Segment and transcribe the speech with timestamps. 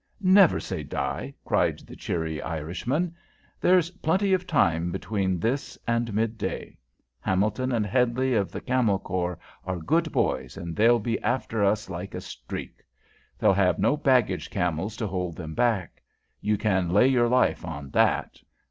[0.23, 3.13] "Never say die!" cried the cheery Irishman.
[3.59, 6.79] "There's plenty of time between this and mid day.
[7.19, 11.87] Hamilton and Hedley of the Camel Corps are good boys, and they'll be after us
[11.87, 12.83] like a streak.
[13.37, 16.01] They'll have no baggage camels to hold them back,
[16.39, 18.39] you can lay your life on that!